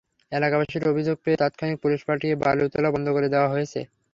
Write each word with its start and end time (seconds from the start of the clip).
এলাকাবাসীর 0.31 0.83
অভিযোগ 0.91 1.15
পেয়ে 1.23 1.39
তাৎক্ষণিক 1.41 1.77
পুলিশ 1.83 2.01
পাঠিয়ে 2.09 2.33
বালু 2.43 2.65
তোলা 2.73 2.89
বন্ধ 2.91 3.07
করে 3.15 3.27
দেওয়া 3.33 3.51
হয়েছে। 3.53 3.79